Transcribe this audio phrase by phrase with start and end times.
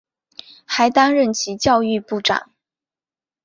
[0.65, 2.49] 还担任其教育部长。